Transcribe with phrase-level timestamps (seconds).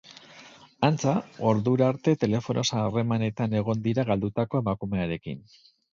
[0.87, 1.11] Antza,
[1.49, 5.51] ordura arte telefonoz harremanetan egon dira galdutako emakumearekin.